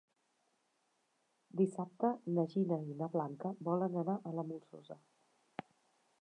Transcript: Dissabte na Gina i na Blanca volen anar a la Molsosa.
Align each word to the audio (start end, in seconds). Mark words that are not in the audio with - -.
Dissabte 1.61 2.09
na 2.37 2.45
Gina 2.55 2.79
i 2.93 2.97
na 3.03 3.11
Blanca 3.17 3.53
volen 3.69 3.99
anar 4.05 4.17
a 4.31 4.33
la 4.41 4.47
Molsosa. 4.49 4.99